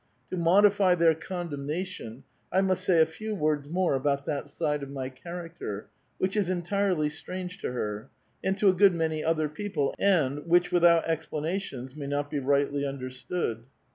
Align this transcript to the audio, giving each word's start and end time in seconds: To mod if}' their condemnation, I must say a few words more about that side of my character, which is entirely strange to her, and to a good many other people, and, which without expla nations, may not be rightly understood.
To 0.31 0.35
mod 0.35 0.65
if}' 0.65 0.97
their 0.97 1.13
condemnation, 1.13 2.23
I 2.51 2.61
must 2.61 2.83
say 2.83 3.03
a 3.03 3.05
few 3.05 3.35
words 3.35 3.69
more 3.69 3.93
about 3.93 4.25
that 4.25 4.47
side 4.47 4.81
of 4.81 4.89
my 4.89 5.09
character, 5.09 5.89
which 6.17 6.35
is 6.35 6.49
entirely 6.49 7.07
strange 7.07 7.59
to 7.59 7.71
her, 7.71 8.09
and 8.43 8.57
to 8.57 8.67
a 8.67 8.73
good 8.73 8.95
many 8.95 9.23
other 9.23 9.47
people, 9.47 9.93
and, 9.99 10.47
which 10.47 10.71
without 10.71 11.05
expla 11.05 11.43
nations, 11.43 11.95
may 11.95 12.07
not 12.07 12.31
be 12.31 12.39
rightly 12.39 12.83
understood. 12.83 13.65